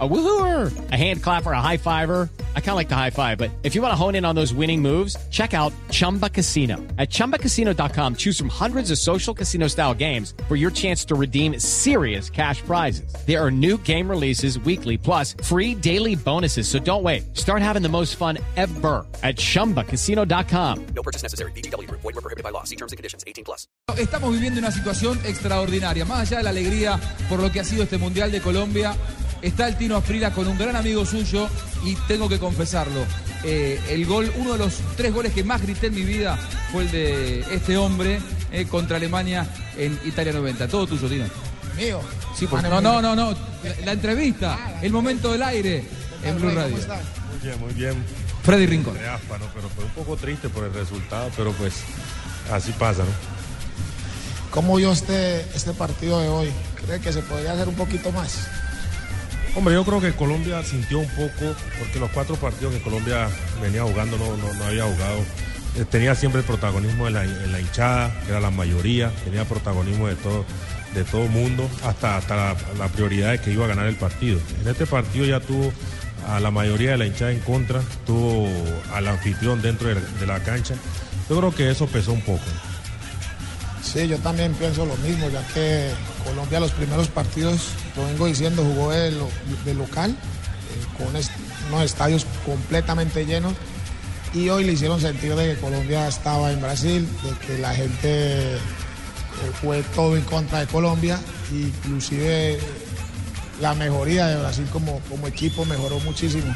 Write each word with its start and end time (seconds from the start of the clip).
A 0.00 0.08
woohooer, 0.08 0.90
a 0.90 0.96
hand 0.96 1.22
clapper, 1.22 1.52
a 1.52 1.60
high 1.60 1.76
fiver. 1.76 2.28
I 2.56 2.60
kind 2.60 2.70
of 2.70 2.76
like 2.76 2.88
the 2.88 2.96
high 2.96 3.10
five, 3.10 3.38
but 3.38 3.52
if 3.62 3.76
you 3.76 3.82
want 3.82 3.92
to 3.92 3.96
hone 3.96 4.16
in 4.16 4.24
on 4.24 4.34
those 4.34 4.52
winning 4.52 4.82
moves, 4.82 5.16
check 5.30 5.54
out 5.54 5.72
Chumba 5.92 6.28
Casino. 6.28 6.78
At 6.98 7.10
chumbacasino.com, 7.10 8.16
choose 8.16 8.36
from 8.36 8.48
hundreds 8.48 8.90
of 8.90 8.98
social 8.98 9.32
casino 9.32 9.68
style 9.68 9.94
games 9.94 10.34
for 10.48 10.56
your 10.56 10.72
chance 10.72 11.04
to 11.04 11.14
redeem 11.14 11.60
serious 11.60 12.28
cash 12.28 12.60
prizes. 12.62 13.14
There 13.24 13.40
are 13.40 13.52
new 13.52 13.78
game 13.78 14.10
releases 14.10 14.58
weekly, 14.58 14.98
plus 14.98 15.36
free 15.44 15.76
daily 15.76 16.16
bonuses. 16.16 16.66
So 16.66 16.80
don't 16.80 17.04
wait. 17.04 17.36
Start 17.36 17.62
having 17.62 17.82
the 17.82 17.88
most 17.88 18.16
fun 18.16 18.38
ever 18.56 19.06
at 19.22 19.36
chumbacasino.com. 19.36 20.86
No 20.86 21.02
purchase 21.04 21.22
necessary. 21.22 21.52
BGW. 21.52 21.88
Void 21.88 22.02
were 22.02 22.12
prohibited 22.14 22.42
by 22.42 22.50
law. 22.50 22.64
See 22.64 22.74
terms 22.76 22.90
and 22.90 22.96
conditions. 22.96 23.22
18 23.28 23.44
plus. 23.44 23.68
Estamos 23.96 24.32
viviendo 24.32 24.58
una 24.58 24.72
situación 24.72 25.20
extraordinaria. 25.24 26.04
Más 26.04 26.26
allá 26.26 26.38
de 26.38 26.42
la 26.42 26.50
alegría 26.50 26.98
por 27.28 27.38
lo 27.40 27.52
que 27.52 27.60
ha 27.60 27.64
sido 27.64 27.84
este 27.84 27.98
Mundial 27.98 28.32
de 28.32 28.40
Colombia, 28.40 28.96
está 29.46 29.68
el 29.68 29.76
Tino 29.78 29.96
Afrila 29.96 30.32
con 30.32 30.46
un 30.48 30.56
gran 30.58 30.74
amigo 30.76 31.04
suyo 31.06 31.48
y 31.84 31.94
tengo 32.08 32.28
que 32.28 32.38
confesarlo. 32.38 33.04
eh, 33.44 33.78
el 33.90 34.06
gol, 34.06 34.32
uno 34.36 34.52
de 34.52 34.58
los 34.58 34.74
tres 34.96 35.12
goles 35.12 35.32
que 35.34 35.44
más 35.44 35.60
grité 35.60 35.88
en 35.88 35.94
mi 35.94 36.02
vida 36.02 36.38
fue 36.72 36.84
el 36.84 36.90
de 36.90 37.40
este 37.54 37.76
hombre 37.76 38.18
eh, 38.50 38.64
contra 38.66 38.96
Alemania 38.96 39.46
en 39.76 39.98
Italia 40.06 40.32
90. 40.32 40.66
Todo 40.68 40.86
tuyo, 40.86 41.08
Tino. 41.08 41.24
Mío. 41.76 42.00
Sí, 42.36 42.46
por- 42.46 42.62
Mane, 42.62 42.70
no, 42.70 42.80
no, 42.80 43.02
no, 43.02 43.14
no. 43.14 43.30
La, 43.32 43.84
la 43.86 43.92
entrevista, 43.92 44.78
el 44.80 44.92
momento 44.92 45.30
del 45.32 45.42
aire 45.42 45.84
en 46.24 46.36
Blue 46.36 46.50
Radio. 46.50 46.76
Muy 46.76 47.38
bien, 47.42 47.60
muy 47.60 47.72
bien. 47.74 48.04
Freddy 48.44 48.66
Rincón. 48.66 48.94
Pero 49.28 49.68
fue 49.74 49.84
un 49.84 49.90
poco 49.90 50.16
triste 50.16 50.48
por 50.48 50.64
el 50.64 50.72
resultado, 50.72 51.30
pero 51.36 51.52
pues 51.52 51.74
así 52.50 52.72
pasa, 52.72 53.02
¿no? 53.02 53.10
¿Cómo 54.50 54.76
vio 54.76 54.92
este, 54.92 55.40
este 55.54 55.72
partido 55.72 56.20
de 56.20 56.28
hoy? 56.28 56.48
¿Cree 56.86 57.00
que 57.00 57.12
se 57.12 57.20
podría 57.22 57.52
hacer 57.52 57.68
un 57.68 57.74
poquito 57.74 58.12
más? 58.12 58.46
Hombre, 59.56 59.74
yo 59.74 59.84
creo 59.84 60.00
que 60.00 60.12
Colombia 60.12 60.62
sintió 60.64 60.98
un 60.98 61.08
poco, 61.10 61.54
porque 61.78 62.00
los 62.00 62.10
cuatro 62.10 62.34
partidos 62.36 62.74
que 62.74 62.80
Colombia 62.82 63.28
venía 63.62 63.82
jugando 63.84 64.18
no, 64.18 64.36
no, 64.36 64.64
había 64.64 64.84
jugado. 64.84 65.18
eh, 65.76 65.84
Tenía 65.88 66.14
siempre 66.16 66.40
el 66.40 66.46
protagonismo 66.46 67.06
en 67.06 67.14
la, 67.14 67.60
hinchada, 67.60 68.12
era 68.28 68.40
la 68.40 68.50
mayoría, 68.50 69.10
tenía 69.24 69.44
protagonismo 69.44 70.08
de 70.08 70.16
todo 70.16 70.44
de 70.94 71.02
todo 71.02 71.26
mundo, 71.26 71.68
hasta, 71.84 72.16
hasta 72.16 72.36
la, 72.36 72.56
la 72.78 72.86
prioridad 72.86 73.32
de 73.32 73.40
que 73.40 73.50
iba 73.50 73.64
a 73.64 73.68
ganar 73.68 73.86
el 73.86 73.96
partido. 73.96 74.38
En 74.62 74.68
este 74.68 74.86
partido 74.86 75.26
ya 75.26 75.40
tuvo 75.40 75.72
a 76.28 76.38
la 76.38 76.52
mayoría 76.52 76.92
de 76.92 76.98
la 76.98 77.06
hinchada 77.06 77.32
en 77.32 77.40
contra, 77.40 77.80
tuvo 78.06 78.48
al 78.92 79.08
anfitrión 79.08 79.60
dentro 79.60 79.88
de, 79.88 79.96
de 79.96 80.26
la 80.26 80.38
cancha. 80.44 80.74
Yo 81.28 81.36
creo 81.38 81.52
que 81.52 81.68
eso 81.68 81.88
pesó 81.88 82.12
un 82.12 82.20
poco. 82.20 82.44
Sí, 83.94 84.08
yo 84.08 84.18
también 84.18 84.52
pienso 84.54 84.84
lo 84.84 84.96
mismo, 84.96 85.28
ya 85.30 85.46
que 85.54 85.90
Colombia 86.24 86.58
los 86.60 86.72
primeros 86.72 87.06
partidos, 87.08 87.60
lo 87.96 88.04
vengo 88.06 88.26
diciendo, 88.26 88.62
jugó 88.64 88.90
de, 88.90 89.12
lo- 89.12 89.30
de 89.64 89.72
local, 89.74 90.10
eh, 90.10 91.02
con 91.04 91.14
est- 91.16 91.30
unos 91.70 91.84
estadios 91.84 92.26
completamente 92.44 93.24
llenos. 93.24 93.54
Y 94.34 94.48
hoy 94.48 94.64
le 94.64 94.72
hicieron 94.72 95.00
sentir 95.00 95.36
de 95.36 95.54
que 95.54 95.60
Colombia 95.60 96.08
estaba 96.08 96.50
en 96.50 96.60
Brasil, 96.60 97.08
de 97.22 97.46
que 97.46 97.58
la 97.58 97.72
gente 97.72 98.54
eh, 98.56 98.58
fue 99.62 99.82
todo 99.94 100.16
en 100.16 100.22
contra 100.24 100.58
de 100.58 100.66
Colombia, 100.66 101.20
inclusive 101.52 102.58
la 103.60 103.74
mejoría 103.74 104.26
de 104.26 104.36
Brasil 104.40 104.66
como, 104.72 104.98
como 105.08 105.28
equipo 105.28 105.64
mejoró 105.64 106.00
muchísimo. 106.00 106.52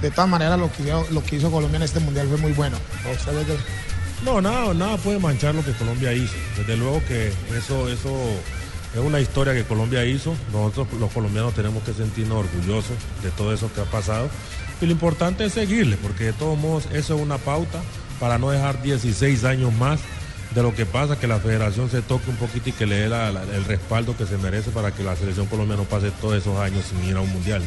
De 0.00 0.10
todas 0.10 0.30
maneras, 0.30 0.58
lo 0.58 0.72
que, 0.72 0.84
hizo, 0.84 1.06
lo 1.10 1.22
que 1.22 1.36
hizo 1.36 1.50
Colombia 1.50 1.76
en 1.76 1.82
este 1.82 2.00
mundial 2.00 2.28
fue 2.28 2.38
muy 2.38 2.52
bueno. 2.52 2.78
¿Usted 3.12 3.34
ve 3.34 3.44
que- 3.44 3.58
No, 4.24 4.40
nada, 4.40 4.74
nada 4.74 4.96
puede 4.96 5.18
manchar 5.18 5.54
lo 5.54 5.64
que 5.64 5.72
Colombia 5.72 6.12
hizo. 6.12 6.34
Desde 6.56 6.76
luego 6.76 7.02
que 7.06 7.32
eso, 7.56 7.88
eso 7.88 8.10
es 8.94 9.00
una 9.00 9.20
historia 9.20 9.54
que 9.54 9.64
Colombia 9.64 10.04
hizo. 10.04 10.34
Nosotros 10.52 10.88
los 10.98 11.12
colombianos 11.12 11.54
tenemos 11.54 11.82
que 11.84 11.92
sentirnos 11.92 12.38
orgullosos 12.38 12.96
de 13.22 13.30
todo 13.30 13.52
eso 13.52 13.70
que 13.72 13.80
ha 13.80 13.84
pasado. 13.84 14.28
Y 14.80 14.86
lo 14.86 14.92
importante 14.92 15.44
es 15.44 15.52
seguirle, 15.52 15.96
porque 15.96 16.24
de 16.24 16.32
todos 16.32 16.58
modos 16.58 16.88
eso 16.92 17.16
es 17.16 17.20
una 17.20 17.38
pauta 17.38 17.80
para 18.20 18.38
no 18.38 18.50
dejar 18.50 18.82
16 18.82 19.44
años 19.44 19.72
más 19.72 20.00
de 20.54 20.62
lo 20.62 20.74
que 20.74 20.86
pasa, 20.86 21.18
que 21.18 21.26
la 21.26 21.38
federación 21.38 21.90
se 21.90 22.00
toque 22.00 22.30
un 22.30 22.36
poquito 22.36 22.70
y 22.70 22.72
que 22.72 22.86
le 22.86 22.96
dé 22.96 23.04
el 23.06 23.64
respaldo 23.64 24.16
que 24.16 24.26
se 24.26 24.38
merece 24.38 24.70
para 24.70 24.92
que 24.92 25.02
la 25.02 25.14
selección 25.14 25.46
colombiana 25.46 25.82
no 25.82 25.88
pase 25.88 26.10
todos 26.20 26.36
esos 26.36 26.58
años 26.58 26.84
sin 26.86 27.04
ir 27.08 27.16
a 27.16 27.20
un 27.20 27.30
mundial. 27.30 27.62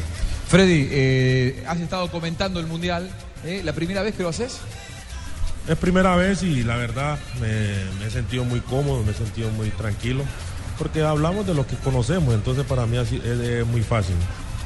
Freddy, 0.48 0.88
eh, 0.90 1.64
has 1.66 1.80
estado 1.80 2.10
comentando 2.10 2.60
el 2.60 2.66
Mundial. 2.66 3.08
¿eh? 3.44 3.62
¿La 3.64 3.72
primera 3.72 4.02
vez 4.02 4.14
que 4.14 4.22
lo 4.22 4.28
haces? 4.28 4.58
Es 5.68 5.78
primera 5.78 6.16
vez 6.16 6.42
y 6.42 6.64
la 6.64 6.76
verdad 6.76 7.18
me, 7.40 7.48
me 8.00 8.06
he 8.06 8.10
sentido 8.10 8.44
muy 8.44 8.60
cómodo, 8.60 9.02
me 9.04 9.12
he 9.12 9.14
sentido 9.14 9.48
muy 9.50 9.70
tranquilo, 9.70 10.24
porque 10.76 11.02
hablamos 11.02 11.46
de 11.46 11.54
lo 11.54 11.66
que 11.66 11.76
conocemos, 11.76 12.34
entonces 12.34 12.64
para 12.64 12.86
mí 12.86 12.96
así 12.96 13.16
es, 13.24 13.38
es 13.38 13.66
muy 13.66 13.82
fácil. 13.82 14.16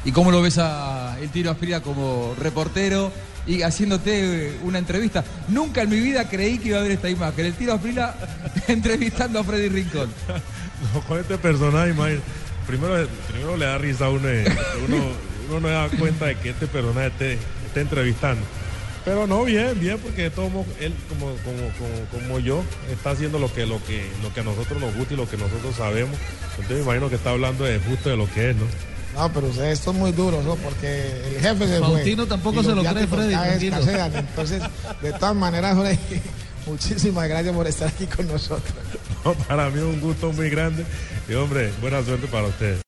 ¿Y 0.05 0.11
cómo 0.11 0.31
lo 0.31 0.41
ves 0.41 0.57
a 0.57 1.17
el 1.21 1.29
Tino 1.29 1.51
Asprila 1.51 1.81
como 1.81 2.33
reportero 2.39 3.11
y 3.45 3.61
haciéndote 3.61 4.57
una 4.63 4.79
entrevista? 4.79 5.23
Nunca 5.49 5.81
en 5.81 5.89
mi 5.89 5.99
vida 5.99 6.29
creí 6.29 6.57
que 6.57 6.69
iba 6.69 6.77
a 6.77 6.79
haber 6.79 6.93
esta 6.93 7.09
imagen. 7.09 7.45
El 7.45 7.53
Tino 7.53 7.73
Asprila 7.73 8.15
entrevistando 8.67 9.39
a 9.39 9.43
Freddy 9.43 9.69
Rincón. 9.69 10.09
No, 10.93 11.01
con 11.01 11.19
este 11.19 11.39
personaje, 11.39 11.89
imagínate, 11.89 12.21
primero, 12.67 13.07
primero 13.31 13.57
le 13.57 13.65
da 13.65 13.79
risa 13.79 14.05
a 14.05 14.09
uno, 14.09 14.29
eh, 14.29 14.45
uno, 14.87 14.97
uno 15.49 15.59
no 15.59 15.67
se 15.67 15.73
da 15.73 15.89
cuenta 15.89 16.25
de 16.25 16.35
que 16.35 16.51
este 16.51 16.67
personaje 16.67 17.07
esté, 17.07 17.33
esté 17.65 17.81
entrevistando. 17.81 18.45
Pero 19.07 19.25
no, 19.25 19.45
bien, 19.45 19.79
bien, 19.79 19.97
porque 19.99 20.23
de 20.23 20.29
todos 20.31 20.51
modos, 20.51 20.67
él 20.81 20.93
como, 21.07 21.27
como, 21.27 21.71
como, 21.77 22.25
como 22.25 22.39
yo 22.39 22.61
está 22.91 23.11
haciendo 23.11 23.39
lo 23.39 23.49
que, 23.53 23.65
lo, 23.65 23.81
que, 23.85 24.05
lo 24.21 24.33
que 24.33 24.41
a 24.41 24.43
nosotros 24.43 24.81
nos 24.81 24.93
gusta 24.97 25.13
y 25.13 25.17
lo 25.17 25.29
que 25.29 25.37
nosotros 25.37 25.77
sabemos. 25.77 26.17
Entonces 26.57 26.75
me 26.79 26.83
imagino 26.83 27.07
que 27.07 27.15
está 27.15 27.29
hablando 27.29 27.63
de 27.63 27.79
justo 27.79 28.09
de 28.09 28.17
lo 28.17 28.29
que 28.29 28.49
es, 28.49 28.55
¿no? 28.57 28.65
No, 29.15 29.31
pero 29.31 29.47
ustedes 29.47 29.79
son 29.79 29.97
muy 29.97 30.11
duros, 30.11 30.43
¿no? 30.43 30.57
Porque 30.57 31.23
el 31.25 31.39
jefe 31.39 31.67
se 31.69 31.79
fue. 31.79 31.87
Faustino 31.87 32.27
tampoco 32.27 32.61
se 32.61 32.75
lo 32.75 32.83
cree, 32.83 33.07
Freddy, 33.07 33.33
escasean. 33.67 34.13
Entonces, 34.13 34.61
de 35.01 35.13
todas 35.13 35.35
maneras, 35.37 35.77
Freddy, 35.79 36.21
muchísimas 36.67 37.29
gracias 37.29 37.55
por 37.55 37.65
estar 37.65 37.87
aquí 37.87 38.07
con 38.07 38.27
nosotros. 38.27 38.75
No, 39.23 39.33
para 39.35 39.69
mí 39.69 39.77
es 39.77 39.85
un 39.85 40.01
gusto 40.01 40.33
muy 40.33 40.49
grande 40.49 40.83
y 41.29 41.33
hombre, 41.33 41.71
buena 41.79 42.03
suerte 42.03 42.27
para 42.27 42.47
ustedes. 42.47 42.81